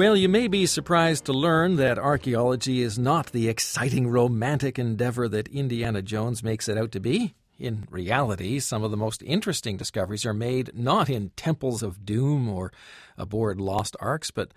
[0.00, 5.28] Well, you may be surprised to learn that archaeology is not the exciting romantic endeavor
[5.28, 7.34] that Indiana Jones makes it out to be.
[7.58, 12.48] In reality, some of the most interesting discoveries are made not in temples of doom
[12.48, 12.72] or
[13.18, 14.54] aboard lost arks, but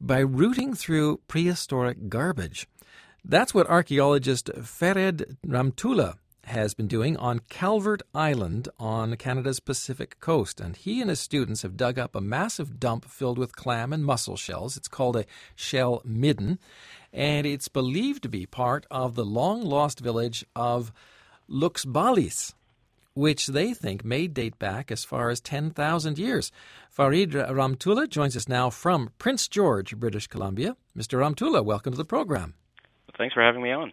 [0.00, 2.66] by rooting through prehistoric garbage.
[3.24, 10.60] That's what archaeologist Farid Rahemtulla has been doing on Calvert Island on Canada's Pacific coast.
[10.60, 14.04] And he and his students have dug up a massive dump filled with clam and
[14.04, 14.76] mussel shells.
[14.76, 16.58] It's called a shell midden,
[17.12, 20.92] and it's believed to be part of the long lost village of
[21.48, 22.54] Luxvbalis.
[23.14, 26.50] Which they think may date back as far as 10,000 years.
[26.88, 30.78] Farid Rahemtulla joins us now from Prince George, British Columbia.
[30.96, 31.18] Mr.
[31.18, 32.54] Rahemtulla, welcome to the program.
[33.22, 33.92] Thanks for having me on.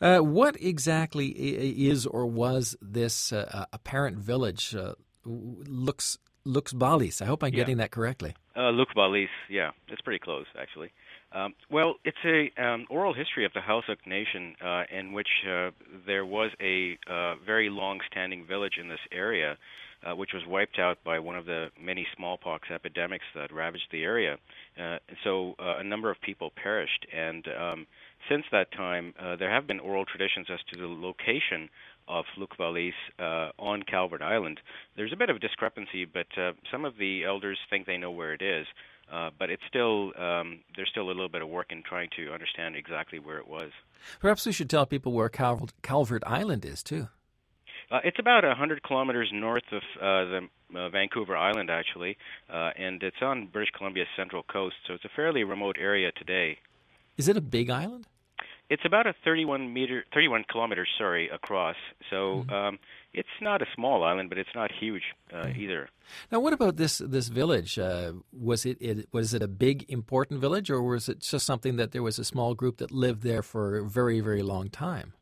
[0.00, 4.74] Uh, what exactly is or was this uh, uh apparent village?
[4.74, 4.94] Uh,
[5.26, 6.16] looks
[6.46, 7.20] Luxvbalis.
[7.20, 8.32] I hope I'm getting that correctly.
[8.56, 10.92] Uh, Luxvbalis, yeah, it's pretty close actually.
[11.32, 15.72] Um, well, it's a um, oral history of the Heiltsuk Nation uh, in which uh,
[16.06, 19.58] there was a uh, very long-standing village in this area,
[20.04, 24.02] uh, which was wiped out by one of the many smallpox epidemics that ravaged the
[24.02, 24.36] area.
[24.78, 27.86] Uh, and so uh, a number of people perished, and um,
[28.28, 31.68] since that time, uh, there have been oral traditions as to the location
[32.08, 34.60] of Luxvbalis uh, on Calvert Island.
[34.96, 38.32] There's a bit of discrepancy, but uh, some of the elders think they know where
[38.34, 38.66] it is.
[39.12, 42.32] Uh, but it's still um, there's still a little bit of work in trying to
[42.32, 43.72] understand exactly where it was.
[44.20, 47.08] Perhaps we should tell people where Calvert, Calvert Island is too.
[47.90, 52.16] Uh, it's about 100 kilometers north of uh, the uh, Vancouver Island, actually,
[52.48, 56.58] uh, and it's on British Columbia's central coast, so it's a fairly remote area today.
[57.16, 58.06] Is it a big island?
[58.70, 61.74] It's about a 31 meter, 31 kilometers, sorry, across.
[62.08, 62.54] So mm-hmm.
[62.54, 62.78] um,
[63.12, 65.02] it's not a small island, but it's not huge
[65.32, 65.60] uh, mm-hmm.
[65.60, 65.88] either.
[66.30, 67.80] Now, what about this this village?
[67.80, 71.76] Uh, was it, it was it a big important village, or was it just something
[71.76, 75.14] that there was a small group that lived there for a very very long time?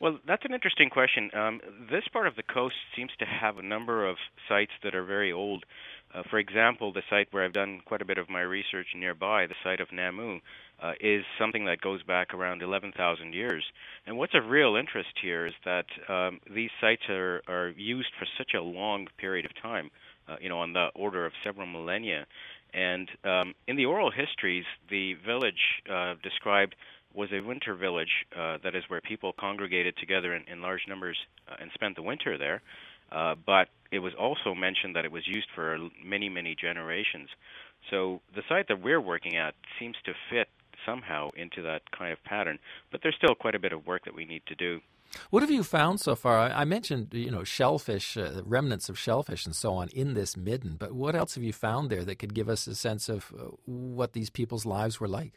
[0.00, 1.30] Well, that's an interesting question.
[1.34, 4.16] Um, this part of the coast seems to have a number of
[4.48, 5.64] sites that are very old.
[6.12, 9.46] Uh, for example, the site where I've done quite a bit of my research nearby,
[9.46, 10.40] the site of Namu,
[10.82, 13.64] uh, is something that goes back around 11,000 years.
[14.06, 18.26] And what's of real interest here is that um, these sites are, are used for
[18.36, 19.90] such a long period of time,
[20.28, 22.26] uh, you know, on the order of several millennia.
[22.74, 26.74] And um, in the oral histories, the village uh, described
[27.14, 31.16] was a winter village, uh, that is where people congregated together in, in large numbers
[31.48, 32.62] uh, and spent the winter there.
[33.12, 37.28] Uh, but it was also mentioned that it was used for many, many generations.
[37.90, 40.48] So the site that we're working at seems to fit
[40.84, 42.58] somehow into that kind of pattern,
[42.90, 44.80] but there's still quite a bit of work that we need to do.
[45.30, 46.40] What have you found so far?
[46.40, 50.76] I mentioned, you know, shellfish, uh, remnants of shellfish and so on in this midden,
[50.76, 53.44] but what else have you found there that could give us a sense of uh,
[53.66, 55.34] what these people's lives were like?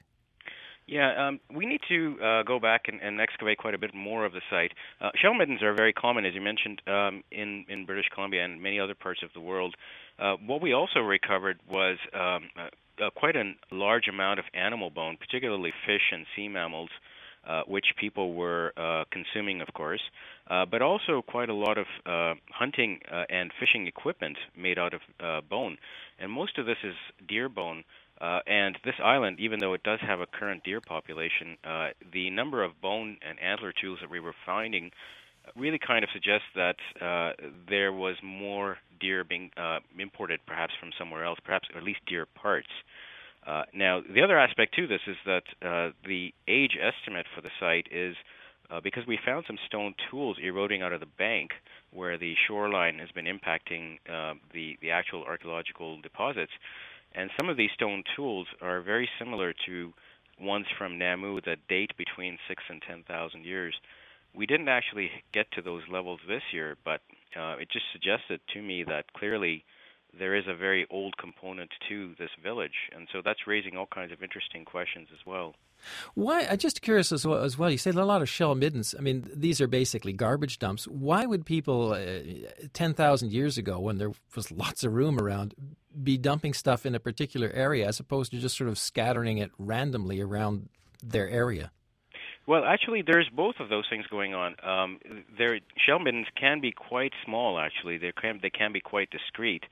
[0.87, 4.25] Yeah, um, we need to uh, go back and, and, excavate quite a bit more
[4.25, 4.71] of the site.
[5.01, 8.61] Uh, shell middens are very common, as you mentioned, um, in, in British Columbia and
[8.61, 9.75] many other parts of the world.
[10.17, 15.17] Uh, what we also recovered was um, uh, quite a large amount of animal bone,
[15.19, 16.89] particularly fish and sea mammals,
[17.45, 20.01] uh, which people were uh, consuming, of course,
[20.71, 21.85] but also quite a lot of
[22.49, 22.99] hunting
[23.29, 25.77] and fishing equipment made out of bone.
[26.17, 26.95] And most of this is
[27.27, 27.83] deer bone.
[28.19, 32.29] Uh, and this island, even though it does have a current deer population, uh, the
[32.29, 34.91] number of bone and antler tools that we were finding
[35.55, 37.31] really kind of suggests that uh,
[37.69, 42.25] there was more deer being uh, imported, perhaps from somewhere else, perhaps at least deer
[42.25, 42.67] parts.
[43.45, 47.49] Uh, now, the other aspect to this is that uh, the age estimate for the
[47.59, 48.15] site is
[48.69, 51.51] uh, because we found some stone tools eroding out of the bank
[51.91, 56.51] where the shoreline has been impacting uh, the the actual archaeological deposits.
[57.17, 59.91] And some of these stone tools are very similar to
[60.39, 63.73] ones from Namu that date between six and ten thousand years.
[64.35, 67.01] We didn't actually get to those levels this year, but
[67.35, 69.65] uh, it just suggested to me that clearly
[70.17, 74.11] there is a very old component to this village, and so that's raising all kinds
[74.11, 75.55] of interesting questions as well.
[76.15, 76.47] Why?
[76.49, 77.43] I'm just curious as well.
[77.43, 78.95] As well, you say a lot of shell middens.
[78.97, 80.87] I mean, these are basically garbage dumps.
[80.87, 82.19] Why would people, uh,
[82.73, 85.53] ten thousand years ago, when there was lots of room around,
[86.03, 89.51] be dumping stuff in a particular area as opposed to just sort of scattering it
[89.57, 90.69] randomly around
[91.03, 91.71] their area?
[92.47, 94.55] Well, actually, there's both of those things going on.
[94.63, 94.99] Um,
[95.37, 97.59] their shell middens can be quite small.
[97.59, 99.63] Actually, they can they can be quite discreet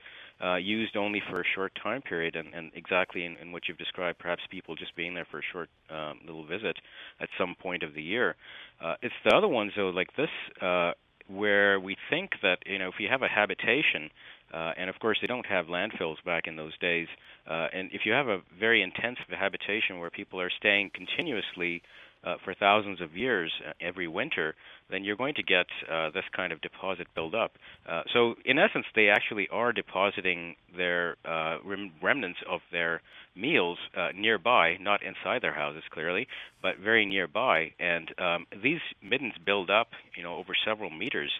[0.44, 3.78] uh, used only for a short time period, and, and exactly in, in what you've
[3.78, 6.76] described, perhaps people just being there for a short um, little visit
[7.20, 8.36] at some point of the year.
[8.84, 10.30] Uh, it's the other ones though, like this,
[10.60, 10.92] uh,
[11.28, 14.10] where we think that you know if you have a habitation
[14.52, 17.08] Uh, and of course, they don't have landfills back in those days.
[17.50, 21.82] Uh, and if you have a very intense habitation where people are staying continuously
[22.26, 24.54] uh, for thousands of years uh, every winter,
[24.90, 27.52] then you're going to get uh, this kind of deposit buildup.
[27.88, 33.00] Uh, so, in essence, they actually are depositing their uh, rem- remnants of their
[33.36, 36.26] meals uh, nearby, not inside their houses clearly,
[36.62, 37.72] but very nearby.
[37.78, 41.30] And um, these middens build up, you know, over several meters.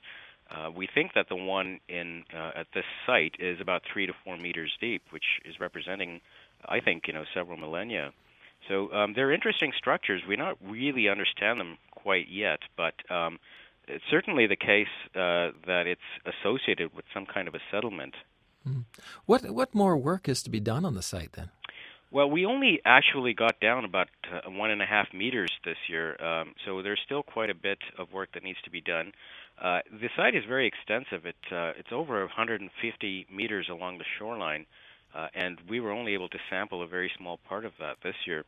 [0.51, 4.13] Uh, we think that the one in uh, at this site is about three to
[4.25, 6.21] four meters deep, which is representing,
[6.65, 8.13] I think, you know, several millennia.
[8.69, 10.23] So um, they're interesting structures.
[10.29, 13.39] We don't really understand them quite yet, but um,
[13.89, 18.15] it's certainly the case uh, that it's associated with some kind of a settlement.
[18.67, 18.85] Mm.
[19.27, 21.51] What what more work is to be done on the site then?
[22.11, 26.21] Well, we only actually got down about uh, one and a half meters this year,
[26.23, 29.13] um, so there's still quite a bit of work that needs to be done.
[29.61, 31.27] Uh, the site is very extensive.
[31.27, 34.67] It, uh, it's over 150 meters along the shoreline,
[35.17, 38.15] uh, and we were only able to sample a very small part of that this
[38.27, 38.45] year.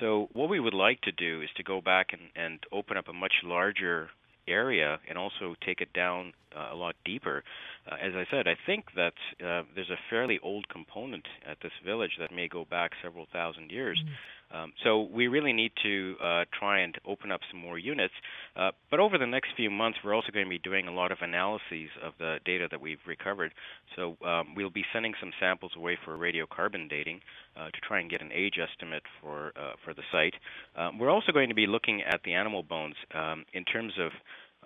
[0.00, 3.08] So what we would like to do is to go back and, and open up
[3.08, 4.08] a much larger
[4.46, 7.42] area and also take it down uh, a lot deeper.
[7.90, 11.72] Uh, as I said, I think that uh, there's a fairly old component at this
[11.84, 14.00] village that may go back several thousand years.
[14.04, 14.10] Mm.
[14.54, 18.14] Um, so we really need to uh, try and open up some more units.
[18.56, 21.10] Uh, but over the next few months, we're also going to be doing a lot
[21.10, 23.52] of analyses of the data that we've recovered.
[23.96, 27.20] So um, we'll be sending some samples away for radiocarbon dating
[27.56, 30.34] uh, to try and get an age estimate for uh, for the site.
[30.76, 34.12] Um, we're also going to be looking at the animal bones um, in terms of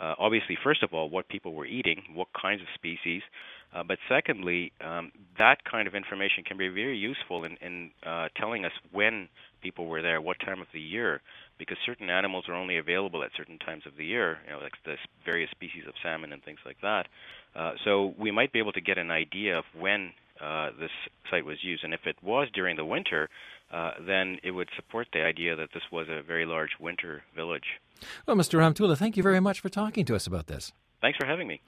[0.00, 3.22] uh, obviously, first of all, what people were eating, what kinds of species,
[3.74, 8.28] uh, but secondly, um, that kind of information can be very useful in, in uh,
[8.36, 9.28] telling us when
[9.62, 11.20] people were there, what time of the year,
[11.58, 14.72] because certain animals are only available at certain times of the year, you know, like
[14.84, 17.06] the various species of salmon and things like that.
[17.54, 20.90] Uh, so we might be able to get an idea of when uh, this
[21.30, 23.28] site was used, and if it was during the winter,
[23.70, 27.80] uh, then it would support the idea that this was a very large winter village.
[28.26, 28.58] Well, Mr.
[28.58, 30.72] Rahemtulla, thank you very much for talking to us about this.
[31.00, 31.60] Thanks for having me.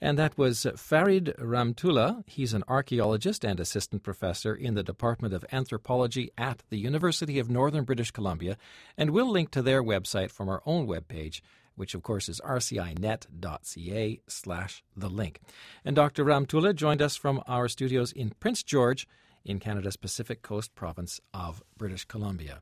[0.00, 2.22] And that was Farid Rahemtulla.
[2.26, 7.48] He's an archaeologist and assistant professor in the Department of Anthropology at the University of
[7.48, 8.58] Northern British Columbia.
[8.98, 11.40] And we'll link to their website from our own webpage,
[11.76, 15.40] which of course is rcinet.ca slash the link.
[15.82, 16.24] And Dr.
[16.24, 19.08] Rahemtulla joined us from our studios in Prince George
[19.44, 22.52] in Canada's Pacific Coast province of British Columbia.